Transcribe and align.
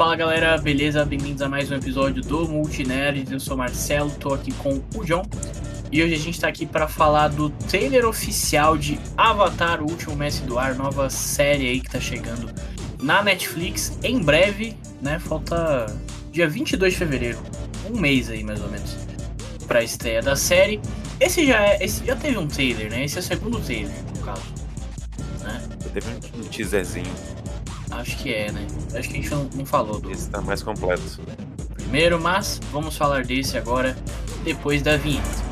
Fala 0.00 0.16
galera, 0.16 0.56
beleza? 0.56 1.04
Bem-vindos 1.04 1.42
a 1.42 1.48
mais 1.50 1.70
um 1.70 1.74
episódio 1.74 2.22
do 2.22 2.48
Multinerds. 2.48 3.30
Eu 3.30 3.38
sou 3.38 3.54
Marcelo, 3.54 4.10
tô 4.12 4.32
aqui 4.32 4.50
com 4.54 4.82
o 4.94 5.04
John. 5.04 5.22
E 5.92 6.02
hoje 6.02 6.14
a 6.14 6.18
gente 6.18 6.40
tá 6.40 6.48
aqui 6.48 6.64
para 6.64 6.88
falar 6.88 7.28
do 7.28 7.50
trailer 7.50 8.06
oficial 8.06 8.78
de 8.78 8.98
Avatar, 9.14 9.82
o 9.82 9.90
último 9.90 10.16
mestre 10.16 10.46
do 10.46 10.58
ar, 10.58 10.74
nova 10.74 11.10
série 11.10 11.68
aí 11.68 11.80
que 11.82 11.90
tá 11.90 12.00
chegando 12.00 12.50
na 12.98 13.22
Netflix 13.22 13.98
em 14.02 14.22
breve, 14.22 14.74
né? 15.02 15.18
Falta 15.18 15.84
dia 16.32 16.48
22 16.48 16.94
de 16.94 16.98
fevereiro, 16.98 17.38
um 17.92 18.00
mês 18.00 18.30
aí 18.30 18.42
mais 18.42 18.62
ou 18.62 18.70
menos, 18.70 18.96
pra 19.68 19.82
estreia 19.82 20.22
da 20.22 20.34
série. 20.34 20.80
Esse 21.20 21.46
já 21.46 21.60
é, 21.60 21.84
esse 21.84 22.06
já 22.06 22.16
teve 22.16 22.38
um 22.38 22.46
trailer, 22.46 22.90
né? 22.90 23.04
Esse 23.04 23.18
é 23.18 23.20
o 23.20 23.22
segundo 23.22 23.60
trailer, 23.60 23.92
no 24.16 24.24
caso. 24.24 24.44
Né? 25.42 25.62
Teve 25.92 26.06
um 26.38 26.44
teaserzinho. 26.44 27.12
Acho 27.90 28.16
que 28.18 28.32
é, 28.32 28.52
né? 28.52 28.66
Acho 28.94 29.08
que 29.08 29.18
a 29.18 29.20
gente 29.20 29.30
não, 29.30 29.44
não 29.54 29.66
falou 29.66 30.00
do 30.00 30.10
Esse 30.10 30.30
tá 30.30 30.40
mais 30.40 30.62
completo. 30.62 31.02
primeiro, 31.74 32.20
mas 32.20 32.60
vamos 32.72 32.96
falar 32.96 33.24
desse 33.24 33.58
agora, 33.58 33.96
depois 34.44 34.82
da 34.82 34.96
vinheta. 34.96 35.50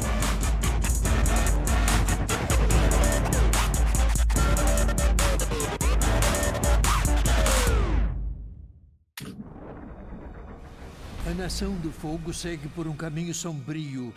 A 11.27 11.35
Nação 11.35 11.73
do 11.77 11.91
Fogo 11.93 12.33
segue 12.33 12.69
por 12.69 12.87
um 12.87 12.95
caminho 12.97 13.35
sombrio. 13.35 14.13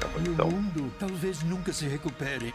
Tá 0.00 0.08
E 0.24 0.28
o 0.28 0.34
bonitão. 0.34 0.50
mundo 0.50 0.92
talvez 0.98 1.42
nunca 1.42 1.72
se 1.72 1.86
recupere. 1.86 2.52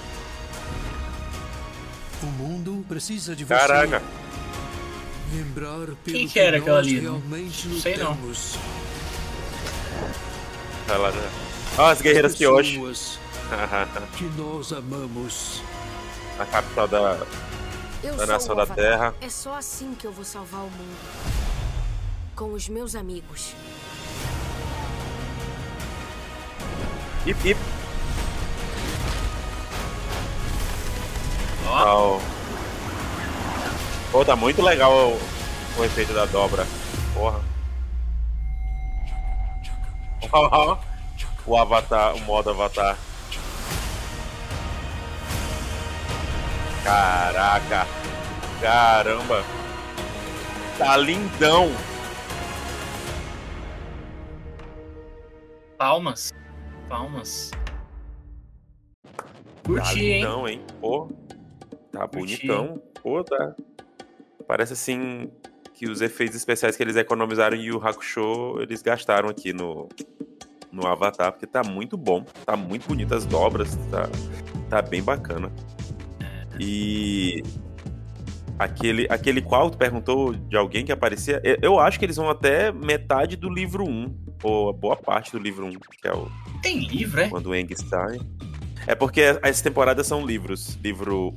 O 2.23 2.27
mundo 2.27 2.85
precisa 2.89 3.37
de 3.37 3.45
você. 3.45 3.55
Caraca. 3.55 4.03
Lembrar 5.33 5.87
pelo 5.87 5.97
Quem 6.05 6.27
que 6.27 6.41
era 6.41 6.59
aquela 6.59 6.79
ali? 6.79 6.99
realmente 6.99 7.69
Não 7.69 7.81
sei 7.81 7.97
não. 7.97 8.19
Ela. 10.89 11.13
Ah, 11.77 11.91
as 11.91 12.03
guerreiras 12.03 12.35
que 12.35 12.47
hoje. 12.47 12.73
Pessoas 12.73 13.19
que 14.17 14.25
nós 14.37 14.73
amamos. 14.73 15.63
A 16.41 16.47
capital 16.47 16.89
da, 16.89 17.19
Eu 18.03 18.17
da 18.17 18.27
nação 18.27 18.57
da. 18.57 18.67
Terra. 18.67 19.15
É 19.21 19.29
só 19.29 19.55
assim 19.57 19.95
que 19.95 20.07
eu 20.07 20.13
vou 20.13 20.25
salvar 20.25 20.61
o 20.61 20.71
mundo. 20.71 20.97
Com 22.35 22.53
os 22.53 22.69
meus 22.69 22.95
amigos. 22.95 23.55
Ip, 27.29 27.45
ip. 27.45 27.59
ó. 31.67 32.19
Pô, 34.11 34.25
tá 34.25 34.35
muito 34.35 34.63
legal 34.63 34.91
o, 34.91 35.21
o 35.79 35.85
efeito 35.85 36.15
da 36.15 36.25
dobra. 36.25 36.67
Porra. 37.13 37.41
O 41.47 41.57
avatar, 41.57 42.15
o 42.15 42.21
modo 42.21 42.49
avatar. 42.49 42.97
Caraca. 46.83 47.87
Caramba. 48.63 49.45
Tá 50.79 50.97
lindão. 50.97 51.71
Palmas. 55.77 56.38
Palmas. 56.89 57.51
Tá 59.05 59.25
Curti, 59.65 60.01
hein? 60.01 60.15
lindão, 60.23 60.49
hein? 60.49 60.63
Pô. 60.81 61.09
Tá 61.93 62.09
Curti. 62.09 62.47
bonitão. 62.47 62.83
Pô, 63.03 63.23
tá. 63.23 63.55
Parece 64.47 64.73
assim 64.73 65.31
que 65.75 65.89
os 65.89 66.01
efeitos 66.01 66.37
especiais 66.37 66.77
que 66.77 66.83
eles 66.83 66.97
economizaram 66.97 67.57
em 67.57 67.65
Yu 67.67 67.81
Hakusho, 67.87 68.61
eles 68.61 68.83
gastaram 68.83 69.29
aqui 69.29 69.53
no, 69.53 69.89
no 70.73 70.87
Avatar, 70.87 71.31
porque 71.33 71.47
tá 71.47 71.63
muito 71.63 71.97
bom. 71.97 72.25
Tá 72.45 72.57
muito 72.57 72.89
bonito 72.89 73.15
as 73.15 73.25
dobras, 73.27 73.77
tá, 73.91 74.09
tá 74.71 74.83
bem 74.83 75.03
bacana. 75.03 75.53
E 76.59 77.43
aquele, 78.59 79.07
aquele 79.09 79.41
qual 79.41 79.71
tu 79.71 79.79
perguntou 79.79 80.33
de 80.35 80.57
alguém 80.57 80.85
que 80.85 80.91
aparecia, 80.91 81.41
eu- 81.45 81.59
eu 81.63 81.79
acho 81.79 81.99
que 81.99 82.05
eles 82.05 82.17
vão 82.17 82.29
até 82.29 82.73
metade 82.73 83.37
do 83.37 83.49
livro 83.49 83.85
1, 83.85 84.13
ou 84.43 84.71
a 84.71 84.73
boa 84.73 84.97
parte 84.97 85.31
do 85.31 85.39
livro 85.39 85.67
1, 85.67 85.71
que 85.71 86.09
é 86.09 86.13
o 86.13 86.29
Tem 86.69 86.81
livro, 86.81 87.21
é? 87.21 87.29
quando 87.29 87.47
o 87.47 87.55
Eng 87.55 87.69
sai. 87.77 88.21
É 88.87 88.95
porque 88.95 89.23
as 89.43 89.61
temporadas 89.63 90.07
são 90.07 90.25
livros. 90.27 90.79
Livro 90.83 91.35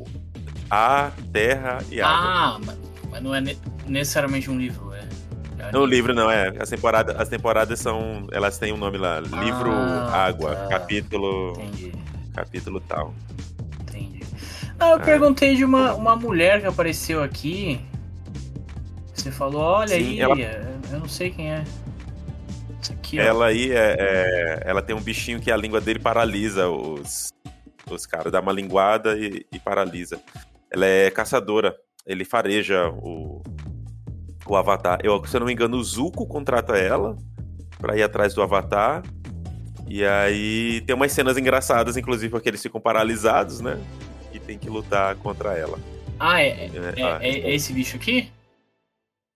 A, 0.69 1.11
Terra 1.31 1.79
e 1.89 2.01
Água. 2.01 2.17
Ah, 2.17 2.59
mas, 2.65 2.77
mas 3.09 3.23
não 3.23 3.33
é 3.35 3.41
ne- 3.41 3.57
necessariamente 3.87 4.49
um 4.49 4.57
livro, 4.57 4.93
é. 4.93 5.07
é 5.59 5.71
Não, 5.71 5.81
o 5.81 5.85
livro 5.85 6.13
não, 6.13 6.29
é. 6.29 6.53
As, 6.59 6.69
temporada, 6.69 7.13
as 7.21 7.27
temporadas 7.29 7.79
são. 7.79 8.27
Elas 8.31 8.57
têm 8.57 8.71
um 8.73 8.77
nome 8.77 8.97
lá. 8.97 9.19
Livro 9.19 9.71
Ah, 9.71 10.25
Água, 10.27 10.55
tá. 10.55 10.67
capítulo. 10.67 11.51
Entendi, 11.61 11.91
Capítulo 12.33 12.79
tal. 12.81 13.13
entendi. 13.81 14.23
Ah, 14.79 14.91
eu 14.91 14.95
Ah. 14.95 14.99
perguntei 14.99 15.55
de 15.55 15.63
uma, 15.65 15.93
uma 15.93 16.15
mulher 16.15 16.61
que 16.61 16.67
apareceu 16.67 17.21
aqui. 17.23 17.79
Você 19.13 19.29
falou, 19.31 19.61
olha 19.61 19.89
Sim, 19.89 19.95
aí, 19.95 20.19
ela- 20.21 20.39
é, 20.39 20.65
eu 20.91 20.99
não 20.99 21.07
sei 21.07 21.29
quem 21.31 21.51
é. 21.51 21.63
Aqui, 23.11 23.19
ó. 23.19 23.23
Ela 23.23 23.45
aí 23.47 23.71
é, 23.71 23.95
é- 23.99 24.63
Ela 24.65 24.81
tem 24.81 24.95
um 24.95 25.01
bichinho 25.01 25.39
que 25.39 25.51
a 25.51 25.57
língua 25.57 25.81
dele 25.81 25.99
paralisa 25.99 26.69
os. 26.69 27.29
Os 27.89 28.05
caras. 28.05 28.31
Dá 28.31 28.39
uma 28.39 28.51
linguada 28.53 29.17
e, 29.17 29.45
e 29.51 29.59
paralisa. 29.59 30.19
Ela 30.71 30.85
é 30.85 31.11
caçadora. 31.11 31.75
Ele 32.05 32.23
fareja 32.25 32.89
o. 32.89 33.41
O 34.45 34.55
Avatar. 34.55 34.99
Eu, 35.03 35.23
se 35.25 35.35
eu 35.35 35.39
não 35.39 35.47
me 35.47 35.53
engano, 35.53 35.77
o 35.77 35.83
Zuko 35.83 36.25
contrata 36.25 36.75
ela 36.77 37.15
pra 37.79 37.95
ir 37.95 38.03
atrás 38.03 38.33
do 38.33 38.41
Avatar. 38.41 39.03
E 39.87 40.05
aí 40.05 40.81
tem 40.81 40.95
umas 40.95 41.11
cenas 41.11 41.37
engraçadas, 41.37 41.97
inclusive, 41.97 42.29
porque 42.31 42.49
eles 42.49 42.61
ficam 42.61 42.79
paralisados, 42.79 43.59
né? 43.59 43.77
E 44.33 44.39
tem 44.39 44.57
que 44.57 44.69
lutar 44.69 45.15
contra 45.15 45.53
ela. 45.57 45.77
Ah, 46.19 46.41
é, 46.41 46.47
é, 46.47 46.65
É, 46.97 47.03
ah, 47.03 47.19
é- 47.21 47.29
é 47.51 47.53
esse 47.55 47.73
bicho 47.73 47.97
aqui? 47.97 48.31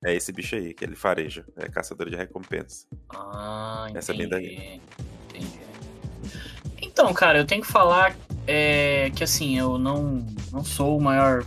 É 0.05 0.13
esse 0.13 0.31
bicho 0.31 0.55
aí, 0.55 0.71
que 0.71 0.85
ele 0.85 0.95
fareja. 0.95 1.43
É 1.57 1.67
caçador 1.67 2.09
de 2.11 2.15
recompensa. 2.15 2.85
Ah, 3.09 3.87
Essa 3.95 4.11
é 4.13 4.15
bem 4.17 4.27
entendi. 4.27 4.81
Entendi. 5.29 5.59
Então, 6.79 7.11
cara, 7.11 7.39
eu 7.39 7.45
tenho 7.45 7.61
que 7.63 7.67
falar 7.67 8.15
é, 8.45 9.09
que 9.15 9.23
assim, 9.23 9.57
eu 9.57 9.79
não, 9.79 10.23
não 10.51 10.63
sou 10.63 10.95
o 10.97 11.01
maior 11.01 11.43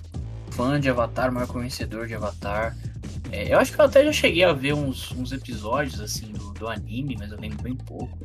fã 0.50 0.81
de 0.81 0.90
Avatar, 0.90 1.31
o 1.31 1.34
maior 1.34 1.46
conhecedor 1.46 2.08
de 2.08 2.14
Avatar. 2.14 2.76
É, 3.31 3.52
eu 3.55 3.58
acho 3.60 3.72
que 3.72 3.81
eu 3.81 3.84
até 3.84 4.05
já 4.05 4.12
cheguei 4.12 4.43
a 4.43 4.52
ver 4.52 4.72
uns, 4.75 5.12
uns 5.12 5.31
episódios 5.31 6.00
assim 6.00 6.32
do, 6.32 6.52
do 6.55 6.66
anime, 6.66 7.16
mas 7.16 7.31
eu 7.31 7.38
lembro 7.38 7.62
bem 7.62 7.76
pouco. 7.76 8.19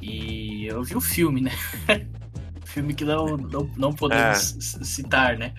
E 0.00 0.66
eu 0.66 0.82
vi 0.82 0.96
o 0.96 1.00
filme, 1.00 1.40
né? 1.40 1.52
filme 2.64 2.94
que 2.94 3.04
não, 3.04 3.36
não, 3.36 3.70
não 3.76 3.92
podemos 3.92 4.56
c- 4.58 4.84
citar, 4.84 5.38
né? 5.38 5.52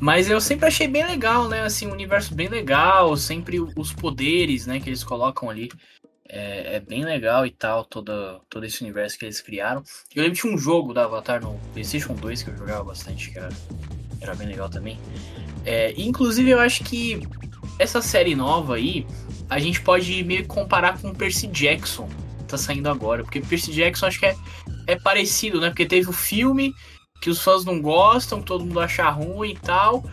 Mas 0.00 0.30
eu 0.30 0.40
sempre 0.40 0.66
achei 0.66 0.86
bem 0.86 1.04
legal, 1.04 1.48
né? 1.48 1.62
Assim, 1.62 1.86
um 1.86 1.92
universo 1.92 2.34
bem 2.34 2.48
legal, 2.48 3.16
sempre 3.16 3.58
os 3.60 3.92
poderes, 3.92 4.66
né, 4.66 4.78
que 4.78 4.88
eles 4.88 5.02
colocam 5.02 5.50
ali. 5.50 5.70
É, 6.30 6.76
é 6.76 6.80
bem 6.80 7.04
legal 7.04 7.46
e 7.46 7.50
tal, 7.50 7.84
todo, 7.84 8.12
todo 8.50 8.64
esse 8.64 8.82
universo 8.82 9.18
que 9.18 9.24
eles 9.24 9.40
criaram. 9.40 9.82
Eu 10.14 10.22
lembro 10.22 10.36
de 10.36 10.46
um 10.46 10.58
jogo 10.58 10.92
da 10.92 11.04
Avatar 11.04 11.40
no 11.42 11.58
PlayStation 11.72 12.14
2 12.14 12.42
que 12.42 12.50
eu 12.50 12.56
jogava 12.56 12.84
bastante, 12.84 13.30
que 13.30 13.38
era, 13.38 13.48
era 14.20 14.34
bem 14.34 14.46
legal 14.46 14.68
também. 14.68 14.98
É, 15.64 15.94
inclusive, 15.96 16.50
eu 16.50 16.60
acho 16.60 16.84
que 16.84 17.26
essa 17.78 18.02
série 18.02 18.34
nova 18.34 18.76
aí, 18.76 19.06
a 19.48 19.58
gente 19.58 19.80
pode 19.80 20.22
meio 20.22 20.42
que 20.42 20.48
comparar 20.48 21.00
com 21.00 21.14
Percy 21.14 21.46
Jackson, 21.46 22.08
que 22.38 22.44
tá 22.44 22.58
saindo 22.58 22.88
agora. 22.90 23.22
Porque 23.22 23.40
Percy 23.40 23.72
Jackson 23.72 24.06
acho 24.06 24.20
que 24.20 24.26
é, 24.26 24.36
é 24.86 24.96
parecido, 24.96 25.60
né? 25.60 25.68
Porque 25.70 25.86
teve 25.86 26.08
o 26.08 26.12
filme 26.12 26.74
que 27.20 27.30
os 27.30 27.42
fãs 27.42 27.64
não 27.64 27.80
gostam, 27.80 28.40
todo 28.40 28.64
mundo 28.64 28.80
acha 28.80 29.08
ruim 29.10 29.50
e 29.50 29.58
tal. 29.58 30.04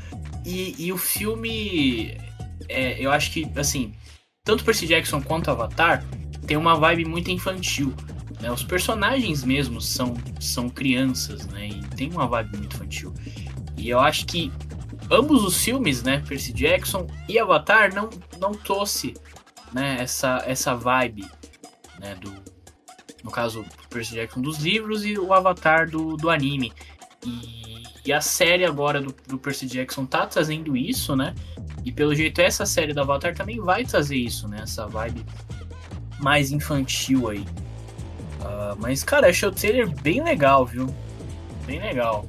E, 0.46 0.75
e 0.78 0.92
o 0.92 0.98
filme, 0.98 2.18
é, 2.68 3.00
eu 3.00 3.12
acho 3.12 3.31
que, 3.31 3.50
assim, 3.56 3.94
tanto 4.44 4.63
Percy 4.63 4.88
Jackson 4.88 5.22
quanto 5.22 5.50
Avatar 5.50 6.04
tem 6.46 6.57
uma 6.57 6.75
vibe 6.75 7.06
muito 7.06 7.31
infantil. 7.31 7.94
Né? 8.40 8.52
Os 8.52 8.63
personagens 8.63 9.44
mesmos 9.44 9.88
são, 9.88 10.13
são 10.40 10.69
crianças, 10.69 11.48
né? 11.48 11.68
E 11.68 11.81
tem 11.96 12.12
uma 12.12 12.28
vibe 12.28 12.57
muito 12.57 12.75
infantil. 12.75 13.13
E 13.78 13.90
eu 13.90 14.00
acho 14.00 14.25
que 14.25 14.51
ambos 15.10 15.44
os 15.44 15.63
filmes, 15.63 16.04
né, 16.04 16.24
Percy 16.28 16.54
Jackson 16.54 17.08
e 17.28 17.38
Avatar, 17.38 17.94
não, 17.94 18.10
não 18.40 18.51
trouxe 18.51 19.13
né, 19.74 19.98
essa, 20.00 20.42
essa 20.46 20.75
vibe, 20.75 21.28
né, 22.00 22.16
do, 22.16 22.34
no 23.24 23.31
caso, 23.31 23.66
Percy 23.90 24.13
Jackson 24.13 24.42
dos 24.42 24.60
livros 24.60 25.06
e 25.06 25.18
o 25.18 25.34
Avatar 25.34 25.90
do, 25.90 26.16
do 26.16 26.30
anime. 26.30 26.72
E, 27.25 27.83
e 28.06 28.13
a 28.13 28.22
série 28.22 28.66
agora 28.66 29.01
do, 29.01 29.16
do, 29.27 29.38
Percy 29.38 29.66
Jackson 29.66 30.06
tá 30.06 30.25
trazendo 30.27 30.75
isso, 30.77 31.16
né? 31.16 31.33
E 31.83 31.92
pelo 31.92 32.13
jeito 32.13 32.39
essa 32.39 32.66
série 32.66 32.94
do 32.94 33.01
Avatar 33.01 33.36
também 33.36 33.60
vai 33.60 33.83
trazer 33.83 34.18
isso, 34.18 34.48
né? 34.48 34.60
Essa 34.63 34.88
vibe 34.88 35.25
mais 36.19 36.51
infantil 36.51 37.30
aí. 37.30 37.39
Uh, 37.39 38.77
mas, 38.80 39.04
cara, 39.04 39.27
achei 39.27 39.48
o 39.48 39.51
trailer 39.51 39.89
bem 40.01 40.24
legal, 40.24 40.66
viu? 40.66 40.88
Bem 41.66 41.80
legal. 41.80 42.27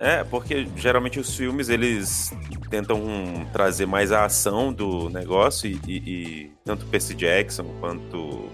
É, 0.00 0.24
porque 0.24 0.66
geralmente 0.76 1.20
os 1.20 1.36
filmes 1.36 1.68
eles 1.68 2.32
tentam 2.70 3.46
trazer 3.52 3.84
mais 3.84 4.10
a 4.10 4.24
ação 4.24 4.72
do 4.72 5.10
negócio 5.10 5.68
e, 5.68 5.78
e, 5.86 5.96
e 5.96 6.52
tanto 6.64 6.86
Percy 6.86 7.14
Jackson 7.14 7.64
quanto 7.80 8.48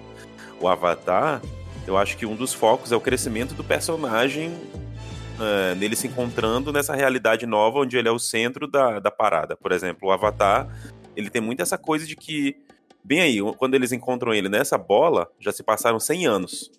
o 0.61 0.67
Avatar, 0.67 1.41
eu 1.87 1.97
acho 1.97 2.17
que 2.17 2.27
um 2.27 2.35
dos 2.35 2.53
focos 2.53 2.91
é 2.93 2.97
o 2.97 3.00
crescimento 3.00 3.55
do 3.55 3.62
personagem 3.62 4.49
uh, 4.49 5.75
nele 5.77 5.94
se 5.94 6.06
encontrando 6.06 6.73
nessa 6.73 6.94
realidade 6.94 7.47
nova 7.47 7.81
onde 7.81 7.97
ele 7.97 8.09
é 8.09 8.11
o 8.11 8.19
centro 8.19 8.67
da, 8.67 8.99
da 8.99 9.11
parada. 9.11 9.56
Por 9.56 9.73
exemplo, 9.73 10.09
o 10.09 10.12
Avatar, 10.12 10.69
ele 11.15 11.31
tem 11.31 11.41
muito 11.41 11.62
essa 11.62 11.79
coisa 11.79 12.06
de 12.06 12.17
que, 12.17 12.56
bem 13.05 13.21
aí, 13.21 13.38
quando 13.56 13.75
eles 13.75 13.93
encontram 13.93 14.35
ele 14.35 14.49
nessa 14.49 14.77
bola, 14.77 15.31
já 15.38 15.53
se 15.53 15.62
passaram 15.62 16.00
100 16.00 16.27
anos. 16.27 16.71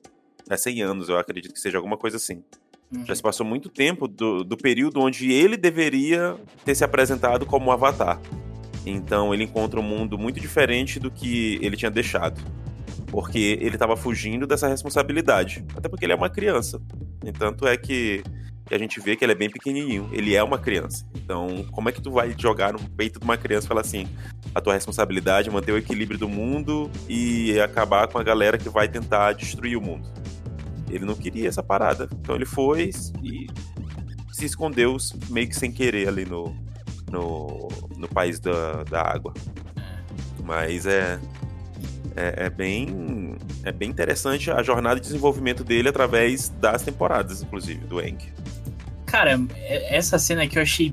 É 0.50 0.58
100 0.58 0.82
anos, 0.82 1.10
eu 1.10 1.18
acredito 1.18 1.54
que 1.54 1.60
seja 1.60 1.78
alguma 1.78 1.98
coisa 1.98 2.18
assim. 2.18 2.44
Uhum. 2.94 3.06
Já 3.06 3.16
se 3.16 3.22
passou 3.22 3.46
muito 3.46 3.70
tempo 3.70 4.08
do, 4.08 4.44
do 4.44 4.58
período 4.58 5.02
onde 5.02 5.32
ele 5.32 5.58
deveria 5.58 6.36
ter 6.64 6.76
se 6.76 6.84
apresentado 6.84 7.46
como 7.46 7.72
Avatar. 7.72 8.20
Então 8.86 9.34
ele 9.34 9.44
encontra 9.44 9.80
um 9.80 9.84
mundo 9.84 10.18
muito 10.18 10.40
diferente 10.40 11.00
do 11.00 11.12
que 11.12 11.60
ele 11.62 11.76
tinha 11.76 11.92
deixado 11.92 12.42
porque 13.08 13.58
ele 13.62 13.76
estava 13.76 13.96
fugindo 13.96 14.46
dessa 14.46 14.68
responsabilidade. 14.68 15.66
Até 15.76 15.90
porque 15.90 16.06
ele 16.06 16.14
é 16.14 16.16
uma 16.16 16.30
criança. 16.30 16.82
Tanto 17.38 17.66
é 17.68 17.78
que, 17.78 18.24
que, 18.66 18.76
a 18.76 18.78
gente 18.78 19.00
vê 19.00 19.16
que 19.16 19.24
ele 19.24 19.32
é 19.32 19.36
bem 19.36 19.50
pequenininho. 19.50 20.10
Ele 20.12 20.36
é 20.36 20.44
uma 20.44 20.58
criança. 20.58 21.06
Então, 21.16 21.66
como 21.72 21.90
é 21.90 21.92
que 21.92 22.02
tu 22.02 22.12
vai 22.12 22.36
jogar 22.38 22.74
no 22.74 22.80
peito 22.80 23.20
de 23.20 23.26
uma 23.26 23.38
criança 23.38 23.66
e 23.66 23.68
falar 23.68 23.82
assim: 23.82 24.08
a 24.54 24.62
tua 24.62 24.74
responsabilidade 24.74 25.50
é 25.50 25.52
manter 25.52 25.72
o 25.72 25.78
equilíbrio 25.78 26.20
do 26.20 26.28
mundo 26.28 26.92
e 27.08 27.60
acabar 27.60 28.08
com 28.08 28.18
a 28.18 28.24
galera 28.24 28.58
que 28.58 28.70
vai 28.70 28.88
tentar 28.88 29.34
destruir 29.34 29.78
o 29.78 29.82
mundo? 29.82 30.08
Ele 30.90 31.06
não 31.06 31.16
queria 31.16 31.48
essa 31.48 31.64
parada. 31.64 32.10
Então 32.12 32.36
ele 32.36 32.46
foi 32.46 32.92
e 33.24 33.48
se 34.32 34.46
escondeu 34.46 34.96
meio 35.30 35.48
que 35.48 35.56
sem 35.56 35.72
querer 35.72 36.08
ali 36.08 36.26
no, 36.26 36.56
no, 37.12 37.68
no 37.98 38.08
país 38.08 38.40
da, 38.40 38.84
da 38.84 39.02
água. 39.02 39.34
Mas 40.44 40.86
é, 40.86 41.20
é, 42.18 42.46
é, 42.46 42.50
bem 42.50 43.38
é 43.64 43.72
bem 43.72 43.90
interessante 43.90 44.50
a 44.50 44.64
jornada 44.64 44.96
de 44.96 45.06
desenvolvimento 45.06 45.64
dele 45.64 45.90
através 45.90 46.50
das 46.50 46.82
temporadas, 46.82 47.44
inclusive, 47.44 47.86
do 47.86 48.02
Enk. 48.02 48.28
Cara, 49.06 49.40
é, 49.56 49.96
essa 49.96 50.18
cena 50.18 50.44
aqui 50.44 50.58
eu 50.58 50.64
achei 50.64 50.92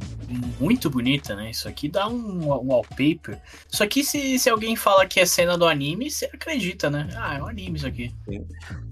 muito 0.60 0.88
bonita, 0.90 1.34
né? 1.34 1.50
Isso 1.50 1.66
aqui 1.66 1.88
dá 1.88 2.08
um, 2.08 2.44
um 2.44 2.68
wallpaper. 2.68 3.40
Isso 3.70 3.82
aqui, 3.82 4.04
se, 4.04 4.38
se 4.38 4.50
alguém 4.50 4.76
fala 4.76 5.06
que 5.06 5.18
é 5.18 5.26
cena 5.26 5.56
do 5.56 5.66
anime, 5.66 6.10
você 6.10 6.26
acredita, 6.26 6.90
né? 6.90 7.08
Ah, 7.16 7.36
é 7.36 7.42
um 7.42 7.46
anime 7.46 7.76
isso 7.76 7.86
aqui. 7.86 8.12
Sim. 8.28 8.46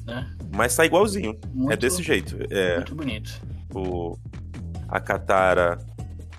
Né? 0.06 0.28
Mas 0.54 0.74
tá 0.74 0.84
igualzinho. 0.84 1.38
É 1.42 1.46
muito, 1.54 1.72
é 1.72 1.76
desse 1.76 2.02
jeito. 2.02 2.36
É, 2.50 2.76
muito 2.76 2.94
bonito. 2.94 3.40
O, 3.74 4.16
a 4.88 4.98
Katara 4.98 5.78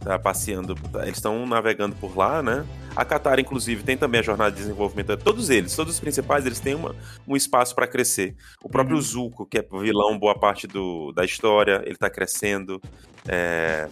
tá 0.01 0.19
passeando. 0.19 0.75
Eles 1.01 1.17
estão 1.17 1.45
navegando 1.45 1.95
por 1.95 2.17
lá, 2.17 2.43
né? 2.43 2.65
A 2.95 3.03
Katara, 3.03 3.41
inclusive, 3.41 3.83
tem 3.83 3.97
também 3.97 4.19
a 4.19 4.23
jornada 4.23 4.51
de 4.51 4.57
desenvolvimento. 4.57 5.17
Todos 5.17 5.49
eles, 5.49 5.75
todos 5.75 5.95
os 5.95 5.99
principais, 5.99 6.45
eles 6.45 6.59
têm 6.59 6.75
uma, 6.75 6.95
um 7.27 7.35
espaço 7.35 7.73
para 7.73 7.87
crescer. 7.87 8.35
O 8.63 8.69
próprio 8.69 8.95
uhum. 8.95 9.01
Zuko, 9.01 9.45
que 9.45 9.57
é 9.57 9.61
vilão 9.61 10.17
boa 10.17 10.37
parte 10.37 10.67
do, 10.67 11.11
da 11.11 11.25
história, 11.25 11.81
ele 11.85 11.95
tá 11.95 12.09
crescendo. 12.09 12.81
É... 13.27 13.89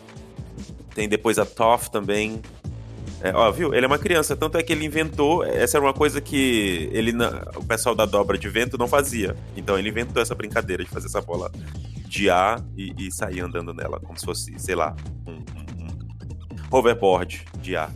Tem 0.94 1.10
depois 1.10 1.40
a 1.40 1.46
Toph 1.46 1.88
também. 1.88 2.42
É, 3.22 3.32
ó, 3.36 3.52
viu? 3.52 3.74
Ele 3.74 3.86
é 3.86 3.88
uma 3.88 4.00
criança, 4.00 4.36
tanto 4.36 4.58
é 4.58 4.64
que 4.64 4.74
ele 4.74 4.86
inventou. 4.86 5.44
Essa 5.44 5.78
era 5.78 5.86
uma 5.86 5.94
coisa 5.94 6.20
que 6.20 6.90
ele, 6.92 7.14
o 7.56 7.64
pessoal 7.64 7.96
da 7.96 8.06
dobra 8.06 8.38
de 8.38 8.50
vento 8.50 8.78
não 8.78 8.88
fazia. 8.88 9.36
Então 9.56 9.78
ele 9.78 9.90
inventou 9.90 10.22
essa 10.22 10.36
brincadeira 10.36 10.84
de 10.84 10.90
fazer 10.90 11.08
essa 11.08 11.22
bola 11.22 11.52
de 12.06 12.30
ar 12.30 12.64
e, 12.76 12.94
e 12.98 13.12
sair 13.12 13.40
andando 13.40 13.74
nela, 13.74 14.00
como 14.00 14.20
se 14.20 14.26
fosse, 14.26 14.60
sei 14.60 14.76
lá, 14.76 14.96
um, 15.26 15.34
um, 15.34 15.86
um 15.86 16.78
hoverboard 16.78 17.46
de 17.60 17.76
ar. 17.76 17.92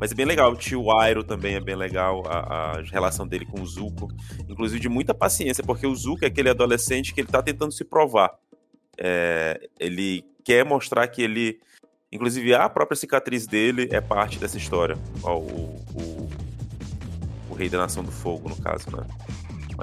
Mas 0.00 0.12
é 0.12 0.14
bem 0.14 0.26
legal. 0.26 0.52
O 0.52 0.56
tio 0.56 0.90
Airo 0.90 1.24
também 1.24 1.54
é 1.54 1.60
bem 1.60 1.76
legal. 1.76 2.22
A, 2.26 2.38
a, 2.78 2.82
relação 2.82 3.26
dele 3.26 3.44
com 3.44 3.60
o 3.60 3.66
Zuko. 3.66 4.08
Inclusive 4.48 4.80
de 4.80 4.88
muita 4.88 5.14
paciência, 5.14 5.64
porque 5.64 5.86
o 5.86 5.94
Zuko 5.94 6.24
é 6.24 6.28
aquele 6.28 6.50
adolescente 6.50 7.12
que 7.12 7.20
ele 7.20 7.28
tá 7.28 7.42
tentando 7.42 7.72
se 7.72 7.84
provar. 7.84 8.32
É, 8.96 9.68
ele 9.78 10.24
quer 10.44 10.64
mostrar 10.64 11.06
que 11.08 11.22
ele. 11.22 11.60
Inclusive, 12.10 12.54
a 12.54 12.68
própria 12.68 12.96
cicatriz 12.96 13.46
dele 13.46 13.88
é 13.92 14.00
parte 14.00 14.38
dessa 14.38 14.56
história. 14.56 14.96
Ó, 15.22 15.36
o, 15.36 15.84
o, 15.94 16.30
o, 17.50 17.54
Rei 17.54 17.68
da 17.68 17.78
Nação 17.78 18.02
do 18.02 18.10
Fogo, 18.10 18.48
no 18.48 18.56
caso, 18.56 18.90
né? 18.90 19.06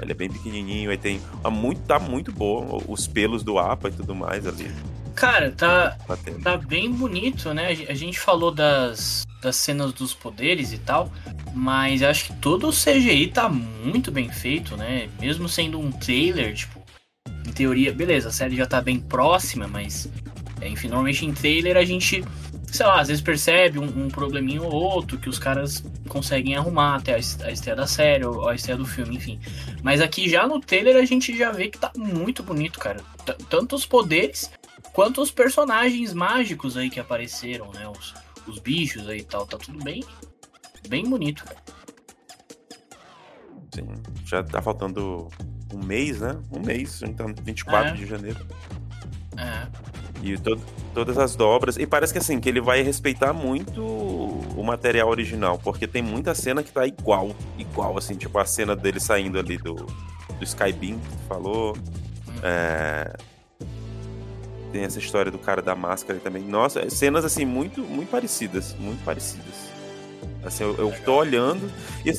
Ele 0.02 0.12
é 0.12 0.14
bem 0.14 0.28
pequenininho, 0.28 0.90
aí 0.90 0.98
tem. 0.98 1.20
Muito, 1.50 1.80
tá 1.82 1.98
muito 1.98 2.32
bom. 2.32 2.82
Os 2.88 3.06
pelos 3.06 3.42
do 3.42 3.58
Apa 3.58 3.88
e 3.88 3.92
tudo 3.92 4.14
mais 4.14 4.46
ali. 4.46 4.70
Cara, 5.14 5.50
tá, 5.50 5.96
tá 6.42 6.58
bem 6.58 6.92
bonito, 6.92 7.54
né? 7.54 7.68
A 7.88 7.94
gente 7.94 8.20
falou 8.20 8.50
das, 8.50 9.25
das 9.46 9.56
cenas 9.56 9.92
dos 9.92 10.12
poderes 10.12 10.72
e 10.72 10.78
tal, 10.78 11.12
mas 11.54 12.02
eu 12.02 12.08
acho 12.08 12.24
que 12.26 12.32
todo 12.34 12.68
o 12.68 12.72
CGI 12.72 13.28
tá 13.28 13.48
muito 13.48 14.10
bem 14.10 14.28
feito, 14.28 14.76
né? 14.76 15.08
Mesmo 15.20 15.48
sendo 15.48 15.78
um 15.78 15.92
trailer, 15.92 16.52
tipo, 16.52 16.82
em 17.46 17.52
teoria, 17.52 17.92
beleza, 17.92 18.28
a 18.28 18.32
série 18.32 18.56
já 18.56 18.66
tá 18.66 18.80
bem 18.80 18.98
próxima, 18.98 19.68
mas 19.68 20.08
é, 20.60 20.68
enfim, 20.68 20.88
normalmente 20.88 21.24
em 21.24 21.32
trailer 21.32 21.76
a 21.76 21.84
gente, 21.84 22.24
sei 22.66 22.86
lá, 22.86 23.00
às 23.00 23.06
vezes 23.06 23.22
percebe 23.22 23.78
um, 23.78 23.84
um 23.84 24.08
probleminho 24.08 24.64
ou 24.64 24.72
outro 24.72 25.16
que 25.16 25.28
os 25.28 25.38
caras 25.38 25.84
conseguem 26.08 26.56
arrumar 26.56 26.96
até 26.96 27.12
a, 27.12 27.16
a 27.16 27.52
estreia 27.52 27.76
da 27.76 27.86
série 27.86 28.26
ou 28.26 28.48
a 28.48 28.54
estreia 28.56 28.76
do 28.76 28.84
filme, 28.84 29.14
enfim. 29.14 29.38
Mas 29.80 30.00
aqui 30.00 30.28
já 30.28 30.44
no 30.44 30.58
trailer 30.58 30.96
a 30.96 31.04
gente 31.04 31.38
já 31.38 31.52
vê 31.52 31.68
que 31.68 31.78
tá 31.78 31.92
muito 31.96 32.42
bonito, 32.42 32.80
cara. 32.80 32.98
T 33.24 33.32
tanto 33.48 33.76
os 33.76 33.86
poderes 33.86 34.50
quanto 34.92 35.22
os 35.22 35.30
personagens 35.30 36.12
mágicos 36.12 36.76
aí 36.76 36.90
que 36.90 36.98
apareceram, 36.98 37.70
né? 37.72 37.86
Os, 37.88 38.12
os 38.46 38.58
bichos 38.58 39.08
aí 39.08 39.20
e 39.20 39.24
tal, 39.24 39.46
tá 39.46 39.58
tudo 39.58 39.82
bem, 39.82 40.04
bem 40.88 41.04
bonito, 41.08 41.44
cara. 41.44 41.56
Sim, 43.74 43.88
já 44.24 44.42
tá 44.42 44.62
faltando 44.62 45.28
um 45.74 45.84
mês, 45.84 46.20
né? 46.20 46.38
Um 46.50 46.60
mês, 46.60 47.02
então 47.02 47.34
24 47.42 47.90
é. 47.90 47.92
de 47.92 48.06
janeiro. 48.06 48.46
É. 49.36 49.66
E 50.22 50.36
to 50.38 50.58
todas 50.94 51.18
as 51.18 51.36
dobras. 51.36 51.76
E 51.76 51.86
parece 51.86 52.12
que 52.12 52.18
assim, 52.18 52.40
que 52.40 52.48
ele 52.48 52.60
vai 52.60 52.80
respeitar 52.80 53.34
muito 53.34 53.84
o 53.84 54.62
material 54.64 55.10
original, 55.10 55.58
porque 55.58 55.86
tem 55.86 56.00
muita 56.00 56.34
cena 56.34 56.62
que 56.62 56.72
tá 56.72 56.86
igual, 56.86 57.36
igual, 57.58 57.98
assim, 57.98 58.14
tipo 58.14 58.38
a 58.38 58.46
cena 58.46 58.74
dele 58.74 58.98
saindo 58.98 59.38
ali 59.38 59.58
do, 59.58 59.74
do 59.74 60.42
Skybeam, 60.42 60.98
falou. 61.28 61.76
Hum. 61.76 62.32
É, 62.42 63.14
tem 64.76 64.84
essa 64.84 64.98
história 64.98 65.32
do 65.32 65.38
cara 65.38 65.62
da 65.62 65.74
máscara 65.74 66.20
também. 66.20 66.42
Nossa, 66.42 66.90
cenas 66.90 67.24
assim 67.24 67.46
muito 67.46 67.80
muito 67.80 68.10
parecidas, 68.10 68.74
muito 68.78 69.02
parecidas. 69.02 69.70
Assim, 70.44 70.64
eu, 70.64 70.76
eu 70.76 70.92
tô 71.02 71.16
olhando 71.16 71.72
e 72.04 72.12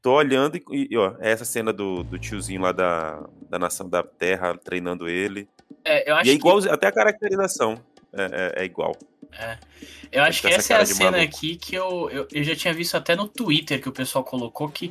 tô 0.00 0.14
olhando 0.14 0.56
e, 0.56 0.88
e, 0.90 0.96
ó, 0.96 1.14
é 1.20 1.30
essa 1.30 1.44
cena 1.44 1.70
do, 1.70 2.02
do 2.02 2.18
tiozinho 2.18 2.62
lá 2.62 2.72
da, 2.72 3.22
da 3.50 3.58
nação 3.58 3.86
da 3.86 4.02
Terra 4.02 4.56
treinando 4.56 5.10
ele. 5.10 5.46
É, 5.84 6.10
eu 6.10 6.16
acho 6.16 6.30
e 6.30 6.32
é 6.32 6.34
igual, 6.34 6.58
que... 6.62 6.70
até 6.70 6.86
a 6.86 6.92
caracterização 6.92 7.78
é, 8.14 8.54
é, 8.56 8.62
é 8.62 8.64
igual. 8.64 8.96
É. 9.38 9.58
Eu 10.10 10.22
acho 10.22 10.40
que 10.40 10.46
Essa 10.46 10.56
essa 10.56 10.72
é 10.72 10.80
a 10.80 10.86
cena 10.86 11.10
maluco. 11.10 11.28
aqui 11.28 11.56
que 11.56 11.74
eu, 11.74 12.08
eu, 12.10 12.26
eu 12.32 12.42
já 12.42 12.56
tinha 12.56 12.72
visto 12.72 12.96
até 12.96 13.14
no 13.14 13.28
Twitter 13.28 13.78
que 13.78 13.90
o 13.90 13.92
pessoal 13.92 14.24
colocou 14.24 14.70
que 14.70 14.90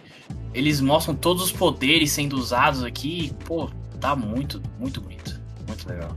eles 0.53 0.79
mostram 0.79 1.15
todos 1.15 1.41
os 1.41 1.51
poderes 1.51 2.11
sendo 2.11 2.37
usados 2.37 2.83
aqui. 2.83 3.25
E, 3.25 3.33
pô, 3.45 3.71
tá 3.99 4.15
muito, 4.15 4.61
muito 4.77 5.01
bonito. 5.01 5.41
Muito 5.67 5.89
legal. 5.89 6.15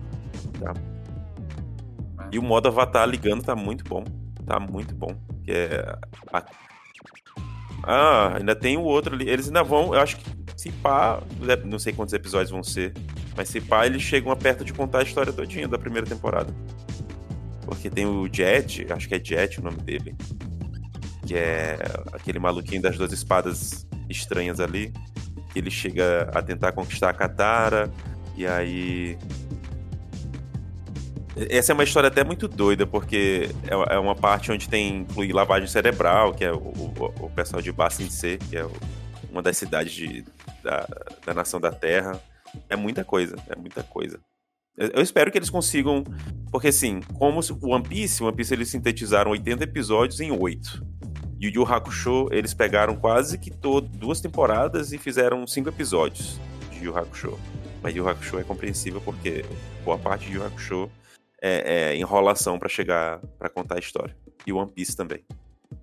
E 2.32 2.38
o 2.38 2.42
modo 2.42 2.68
Avatar 2.68 3.08
ligando 3.08 3.42
tá 3.42 3.56
muito 3.56 3.84
bom. 3.84 4.04
Tá 4.46 4.60
muito 4.60 4.94
bom. 4.94 5.14
Que 5.42 5.52
é. 5.52 5.98
Ah, 7.82 8.36
ainda 8.36 8.54
tem 8.54 8.76
o 8.76 8.82
outro 8.82 9.14
ali. 9.14 9.28
Eles 9.28 9.46
ainda 9.46 9.62
vão, 9.62 9.94
eu 9.94 10.00
acho 10.00 10.16
que 10.16 10.30
se 10.56 10.70
pá, 10.70 11.22
não 11.64 11.78
sei 11.78 11.92
quantos 11.92 12.12
episódios 12.12 12.50
vão 12.50 12.62
ser, 12.62 12.92
mas 13.34 13.48
se 13.48 13.60
pá, 13.60 13.86
eles 13.86 14.02
chegam 14.02 14.30
a 14.30 14.36
perto 14.36 14.62
de 14.64 14.72
contar 14.72 14.98
a 14.98 15.02
história 15.02 15.32
todinha 15.32 15.66
da 15.66 15.78
primeira 15.78 16.06
temporada. 16.06 16.54
Porque 17.64 17.88
tem 17.88 18.04
o 18.04 18.28
Jet, 18.30 18.86
acho 18.92 19.08
que 19.08 19.14
é 19.14 19.24
Jet 19.24 19.58
o 19.58 19.64
nome 19.64 19.78
dele, 19.78 20.14
que 21.26 21.34
é 21.34 21.78
aquele 22.12 22.38
maluquinho 22.38 22.82
das 22.82 22.98
duas 22.98 23.12
espadas 23.12 23.86
estranhas 24.08 24.60
ali, 24.60 24.92
que 25.50 25.58
ele 25.58 25.70
chega 25.70 26.30
a 26.34 26.42
tentar 26.42 26.72
conquistar 26.72 27.08
a 27.08 27.14
Katara, 27.14 27.90
e 28.36 28.46
aí 28.46 29.16
essa 31.48 31.72
é 31.72 31.74
uma 31.74 31.84
história 31.84 32.08
até 32.08 32.22
muito 32.22 32.46
doida, 32.46 32.86
porque 32.86 33.48
é 33.64 33.94
é 33.94 33.98
uma 33.98 34.14
parte 34.14 34.52
onde 34.52 34.68
tem 34.68 34.98
inclui 34.98 35.32
lavagem 35.32 35.68
cerebral, 35.68 36.34
que 36.34 36.44
é 36.44 36.52
o, 36.52 36.58
o, 36.58 37.30
pessoal 37.34 37.62
de 37.62 37.72
Bassin 37.72 38.10
C, 38.10 38.38
que 38.38 38.56
é 38.56 38.66
uma 39.30 39.42
das 39.42 39.56
cidades 39.56 39.92
de- 39.92 40.24
da, 40.62 40.86
da 41.24 41.34
nação 41.34 41.60
da 41.60 41.70
Terra. 41.70 42.20
É 42.68 42.76
muita 42.76 43.04
coisa, 43.04 43.36
é 43.48 43.56
muita 43.56 43.82
coisa. 43.82 44.20
Eu, 44.76 45.02
espero 45.02 45.30
que 45.30 45.38
eles 45.38 45.50
consigam, 45.50 46.04
porque 46.50 46.68
assim, 46.68 47.00
como 47.14 47.40
o 47.40 47.68
One 47.68 47.86
Piece, 47.86 48.22
o 48.22 48.26
One 48.26 48.36
Piece 48.36 48.54
eles 48.54 48.68
sintetizaram 48.68 49.30
80 49.30 49.64
episódios 49.64 50.20
em 50.20 50.30
8. 50.30 50.86
E 51.38 51.48
o 51.48 51.50
Yu 51.50 51.64
Hakusho, 51.64 52.28
eles 52.30 52.52
pegaram 52.52 52.96
quase 52.96 53.38
que 53.38 53.50
todo, 53.50 53.88
duas 53.88 54.20
temporadas 54.20 54.92
e 54.92 54.98
fizeram 54.98 55.46
cinco 55.46 55.68
episódios 55.68 56.38
de 56.70 56.84
Yu 56.84 56.96
Hakusho. 56.96 57.38
Mas 57.82 57.94
Yu 57.94 58.06
Hakusho 58.08 58.38
é 58.38 58.44
compreensível 58.44 59.00
porque 59.00 59.44
boa 59.84 59.98
parte 59.98 60.26
de 60.26 60.36
Yu 60.36 60.44
Hakusho 60.44 60.90
é, 61.40 61.92
é 61.92 61.96
enrolação 61.96 62.58
pra 62.58 62.68
chegar 62.68 63.20
pra 63.38 63.48
contar 63.48 63.76
a 63.76 63.78
história. 63.78 64.16
E 64.46 64.52
One 64.52 64.70
Piece 64.70 64.96
também. 64.96 65.24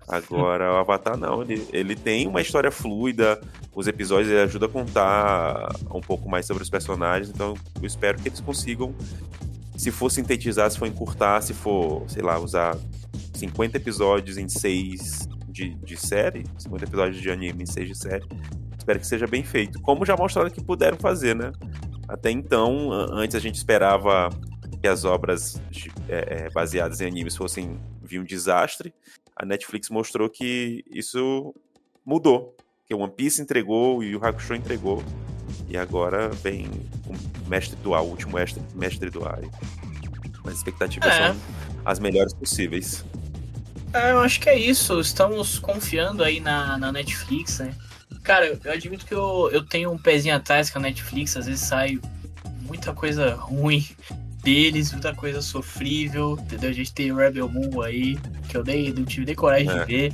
Agora, 0.06 0.72
o 0.72 0.76
Avatar 0.76 1.16
não, 1.16 1.42
ele, 1.42 1.66
ele 1.72 1.96
tem 1.96 2.26
uma 2.26 2.40
história 2.40 2.70
fluida, 2.70 3.40
os 3.74 3.86
episódios 3.86 4.30
ele 4.30 4.40
ajuda 4.40 4.66
a 4.66 4.68
contar 4.68 5.68
um 5.90 6.00
pouco 6.00 6.28
mais 6.28 6.46
sobre 6.46 6.62
os 6.62 6.70
personagens, 6.70 7.30
então 7.30 7.54
eu 7.80 7.86
espero 7.86 8.18
que 8.18 8.28
eles 8.28 8.40
consigam, 8.40 8.94
se 9.76 9.90
for 9.90 10.10
sintetizar, 10.10 10.70
se 10.70 10.78
for 10.78 10.86
encurtar, 10.86 11.40
se 11.42 11.54
for, 11.54 12.04
sei 12.08 12.22
lá, 12.22 12.38
usar 12.38 12.76
50 13.34 13.76
episódios 13.76 14.36
em 14.36 14.48
6 14.48 15.28
de, 15.48 15.74
de 15.74 15.96
série, 15.96 16.44
50 16.58 16.84
episódios 16.84 17.20
de 17.20 17.30
anime 17.30 17.62
em 17.62 17.66
6 17.66 17.88
de 17.88 17.94
série, 17.94 18.24
espero 18.76 18.98
que 18.98 19.06
seja 19.06 19.26
bem 19.26 19.42
feito. 19.42 19.80
Como 19.80 20.04
já 20.04 20.16
mostraram 20.16 20.50
que 20.50 20.62
puderam 20.62 20.96
fazer, 20.96 21.34
né? 21.34 21.52
Até 22.08 22.30
então, 22.30 22.90
antes 22.90 23.36
a 23.36 23.38
gente 23.38 23.56
esperava 23.56 24.30
que 24.80 24.88
as 24.88 25.04
obras 25.04 25.60
é, 26.08 26.46
é, 26.46 26.50
baseadas 26.50 27.00
em 27.00 27.06
animes 27.06 27.36
fossem 27.36 27.80
vir 28.02 28.20
um 28.20 28.24
desastre, 28.24 28.94
a 29.36 29.44
Netflix 29.44 29.88
mostrou 29.90 30.28
que 30.28 30.84
isso 30.90 31.54
mudou. 32.04 32.56
Que 32.86 32.94
o 32.94 32.98
One 32.98 33.12
Piece 33.12 33.42
entregou 33.42 34.02
e 34.02 34.16
o 34.16 34.24
Hakusho 34.24 34.54
entregou. 34.54 35.02
E 35.68 35.76
agora 35.76 36.30
vem 36.30 36.68
o 37.06 37.48
mestre 37.48 37.76
do 37.76 37.94
ar, 37.94 38.02
o 38.02 38.06
último 38.06 38.34
mestre, 38.34 38.62
mestre 38.74 39.10
do 39.10 39.24
ar. 39.26 39.40
As 40.44 40.54
expectativas 40.54 41.12
É. 41.12 41.28
são 41.28 41.36
as 41.84 41.98
melhores 41.98 42.32
possíveis. 42.32 43.04
É, 43.92 44.12
eu 44.12 44.20
acho 44.20 44.40
que 44.40 44.48
é 44.48 44.58
isso. 44.58 44.98
Estamos 45.00 45.58
confiando 45.58 46.24
aí 46.24 46.40
na, 46.40 46.78
na 46.78 46.90
Netflix, 46.90 47.58
né? 47.58 47.74
Cara, 48.22 48.46
eu, 48.46 48.58
eu 48.64 48.72
admito 48.72 49.06
que 49.06 49.14
eu, 49.14 49.50
eu 49.52 49.64
tenho 49.64 49.90
um 49.90 49.98
pezinho 49.98 50.36
atrás 50.36 50.70
com 50.70 50.78
a 50.78 50.82
Netflix, 50.82 51.36
às 51.36 51.46
vezes 51.46 51.62
sai 51.62 51.98
muita 52.62 52.92
coisa 52.92 53.34
ruim 53.34 53.86
deles, 54.48 54.92
muita 54.92 55.14
coisa 55.14 55.42
sofrível, 55.42 56.38
entendeu? 56.40 56.70
A 56.70 56.72
gente 56.72 56.92
tem 56.94 57.14
Rebel 57.14 57.48
Moon 57.50 57.82
aí, 57.82 58.16
que 58.48 58.56
eu 58.56 58.64
nem, 58.64 58.90
não 58.92 59.04
tive 59.04 59.26
nem 59.26 59.34
coragem 59.34 59.68
É. 59.68 59.78
de 59.80 59.84
ver. 59.84 60.12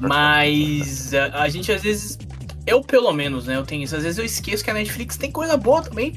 Mas 0.00 1.12
a, 1.12 1.42
a 1.42 1.48
gente 1.50 1.70
às 1.70 1.82
vezes. 1.82 2.18
Eu, 2.66 2.80
pelo 2.82 3.12
menos, 3.12 3.46
né? 3.46 3.56
Eu 3.56 3.64
tenho 3.66 3.84
isso. 3.84 3.94
Às 3.94 4.02
vezes 4.04 4.18
eu 4.18 4.24
esqueço 4.24 4.64
que 4.64 4.70
a 4.70 4.74
Netflix 4.74 5.18
tem 5.18 5.30
coisa 5.30 5.56
boa 5.56 5.82
também. 5.82 6.14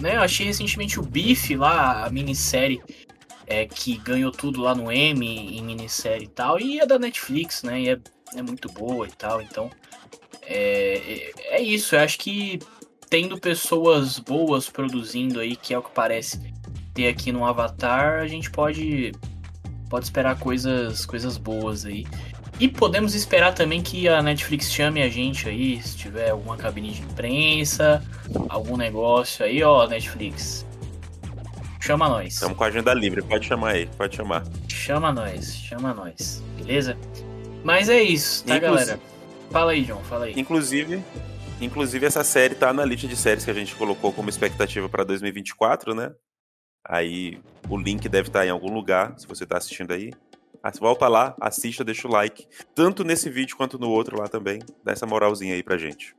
Né? 0.00 0.16
Eu 0.16 0.20
achei 0.20 0.46
recentemente 0.46 0.98
o 1.00 1.02
Bife 1.02 1.56
lá, 1.56 2.04
a 2.04 2.10
minissérie 2.10 2.82
é, 3.46 3.64
que 3.66 3.96
ganhou 3.98 4.30
tudo 4.30 4.60
lá 4.60 4.74
no 4.74 4.90
M 4.90 5.26
em 5.26 5.62
minissérie 5.62 6.24
e 6.24 6.28
tal, 6.28 6.60
e 6.60 6.80
é 6.80 6.86
da 6.86 6.98
Netflix, 6.98 7.62
né? 7.62 7.80
E 7.80 7.88
é, 7.88 7.98
é 8.34 8.42
muito 8.42 8.68
boa 8.70 9.06
e 9.06 9.12
tal, 9.12 9.40
então. 9.40 9.70
É, 10.42 11.30
é, 11.46 11.56
é 11.56 11.62
isso, 11.62 11.94
eu 11.94 12.00
acho 12.00 12.18
que 12.18 12.58
tendo 13.08 13.38
pessoas 13.38 14.18
boas 14.18 14.68
produzindo 14.68 15.38
aí, 15.38 15.54
que 15.54 15.72
é 15.72 15.78
o 15.78 15.82
que 15.82 15.90
parece 15.90 16.40
ter 16.94 17.08
aqui 17.08 17.32
no 17.32 17.44
Avatar, 17.44 18.20
a 18.20 18.26
gente 18.26 18.50
pode, 18.50 19.12
pode 19.88 20.04
esperar 20.04 20.38
coisas, 20.38 21.04
coisas 21.06 21.36
boas 21.36 21.84
aí. 21.84 22.06
E 22.60 22.68
podemos 22.68 23.14
esperar 23.14 23.54
também 23.54 23.82
que 23.82 24.06
a 24.08 24.22
Netflix 24.22 24.70
chame 24.70 25.02
a 25.02 25.08
gente 25.08 25.48
aí, 25.48 25.82
se 25.82 25.96
tiver 25.96 26.30
alguma 26.30 26.56
cabine 26.56 26.90
de 26.92 27.02
imprensa, 27.02 28.02
algum 28.48 28.76
negócio 28.76 29.44
aí, 29.44 29.62
ó, 29.62 29.86
Netflix. 29.88 30.66
Chama 31.80 32.08
nós. 32.08 32.34
Estamos 32.34 32.56
com 32.56 32.62
a 32.62 32.68
agenda 32.68 32.94
livre, 32.94 33.22
pode 33.22 33.46
chamar 33.46 33.70
aí, 33.72 33.86
pode 33.98 34.14
chamar. 34.14 34.44
Chama 34.68 35.10
nós, 35.12 35.56
chama 35.56 35.92
nós, 35.92 36.42
beleza? 36.56 36.96
Mas 37.64 37.88
é 37.88 38.00
isso, 38.02 38.44
tá, 38.44 38.56
Inclusive- 38.56 38.84
galera? 38.86 39.00
Fala 39.50 39.72
aí, 39.72 39.82
John, 39.84 40.00
fala 40.08 40.26
aí. 40.26 40.34
Inclusive, 40.36 41.02
inclusive 41.60 42.06
essa 42.06 42.22
série 42.22 42.54
tá 42.54 42.72
na 42.72 42.84
lista 42.84 43.08
de 43.08 43.16
séries 43.16 43.44
que 43.44 43.50
a 43.50 43.54
gente 43.54 43.74
colocou 43.74 44.12
como 44.12 44.28
expectativa 44.28 44.88
para 44.88 45.02
2024, 45.04 45.94
né? 45.94 46.12
Aí 46.84 47.40
o 47.68 47.76
link 47.76 48.08
deve 48.08 48.28
estar 48.28 48.46
em 48.46 48.50
algum 48.50 48.72
lugar, 48.72 49.14
se 49.18 49.26
você 49.26 49.46
tá 49.46 49.58
assistindo 49.58 49.92
aí. 49.92 50.12
Ah, 50.62 50.70
Volta 50.78 51.08
lá, 51.08 51.34
assista, 51.40 51.82
deixa 51.82 52.06
o 52.06 52.10
like. 52.10 52.46
Tanto 52.74 53.02
nesse 53.02 53.28
vídeo 53.28 53.56
quanto 53.56 53.78
no 53.78 53.88
outro 53.88 54.18
lá 54.18 54.28
também. 54.28 54.60
Dá 54.84 54.92
essa 54.92 55.06
moralzinha 55.06 55.54
aí 55.54 55.62
pra 55.62 55.76
gente. 55.76 56.14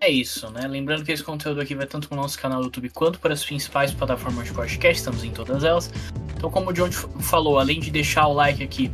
É 0.00 0.10
isso, 0.10 0.50
né? 0.50 0.66
Lembrando 0.66 1.04
que 1.04 1.12
esse 1.12 1.22
conteúdo 1.22 1.60
aqui 1.60 1.76
vai 1.76 1.86
tanto 1.86 2.08
pro 2.08 2.16
nosso 2.16 2.36
canal 2.36 2.58
do 2.58 2.64
YouTube 2.64 2.90
quanto 2.90 3.20
para 3.20 3.32
as 3.32 3.44
principais 3.44 3.94
plataformas 3.94 4.46
de 4.46 4.52
podcast, 4.52 4.98
estamos 4.98 5.22
em 5.22 5.30
todas 5.30 5.62
elas. 5.62 5.92
Então, 6.36 6.50
como 6.50 6.70
o 6.70 6.72
John 6.72 6.90
falou, 6.90 7.56
além 7.56 7.78
de 7.78 7.88
deixar 7.88 8.26
o 8.26 8.32
like 8.32 8.64
aqui, 8.64 8.90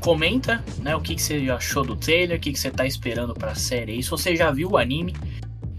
comenta, 0.00 0.62
né, 0.82 0.94
o 0.94 1.00
que, 1.00 1.14
que 1.14 1.22
você 1.22 1.48
achou 1.50 1.82
do 1.82 1.96
trailer, 1.96 2.36
o 2.36 2.40
que, 2.40 2.52
que 2.52 2.58
você 2.58 2.70
tá 2.70 2.84
esperando 2.84 3.32
pra 3.32 3.54
série 3.54 3.92
aí. 3.92 4.02
Se 4.02 4.10
você 4.10 4.36
já 4.36 4.50
viu 4.50 4.72
o 4.72 4.76
anime, 4.76 5.16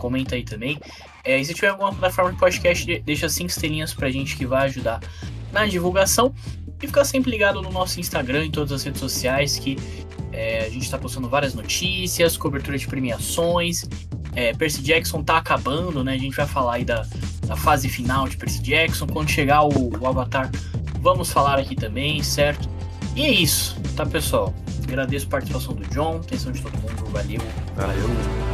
comenta 0.01 0.36
aí 0.36 0.43
também. 0.43 0.79
É, 1.24 1.39
e 1.39 1.46
se 1.46 1.53
tiver 1.53 1.70
alguma 1.70 1.93
plataforma 1.93 2.31
de 2.34 2.39
podcast, 2.39 2.84
de- 2.86 3.00
deixa 3.00 3.29
cinco 3.29 3.50
estrelinhas 3.51 3.93
pra 3.93 4.10
gente 4.10 4.36
que 4.36 4.46
vai 4.46 4.65
ajudar 4.65 5.00
na 5.51 5.65
divulgação. 5.67 6.34
E 6.81 6.88
fica 6.88 7.05
sempre 7.05 7.29
ligado 7.29 7.62
no 7.62 7.72
nosso 7.72 8.00
Instagram, 8.00 8.46
em 8.46 8.51
todas 8.51 8.72
as 8.72 8.84
redes 8.84 9.00
sociais, 9.00 9.60
que 9.60 9.77
é, 10.31 10.65
a 10.65 10.70
gente 10.70 10.89
tá 10.89 10.98
postando 10.98 11.29
várias 11.29 11.53
notícias, 11.53 12.36
cobertura 12.36 12.75
de 12.77 12.88
premiações. 12.88 13.88
É, 14.34 14.53
Percy 14.53 14.81
Jackson 14.81 15.22
tá 15.22 15.38
acabando, 15.38 16.03
né? 16.03 16.13
A 16.13 16.17
gente 16.17 16.36
vai 16.36 16.48
falar 16.48 16.75
aí 16.75 16.86
da, 16.86 17.05
da 17.46 17.55
fase 17.55 17.88
final 17.88 18.27
de 18.27 18.38
Percy 18.38 18.62
Jackson. 18.62 19.05
Quando 19.05 19.29
chegar 19.29 19.63
o, 19.63 19.96
o 20.00 20.08
Avatar, 20.08 20.50
vamos 21.01 21.29
falar 21.31 21.60
aqui 21.60 21.75
também, 21.75 22.24
certo? 22.24 22.67
E 23.15 23.24
é 23.24 23.29
isso, 23.29 23.75
tá, 23.96 24.05
pessoal? 24.05 24.53
Agradeço 24.84 25.27
a 25.27 25.29
participação 25.29 25.74
do 25.75 25.86
John, 25.89 26.17
atenção 26.17 26.51
de 26.51 26.62
todo 26.62 26.74
mundo, 26.77 27.05
valeu. 27.12 27.41
Valeu. 27.75 28.50